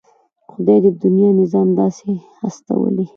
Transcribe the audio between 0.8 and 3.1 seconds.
د دې دنيا نظام داسې هستولی.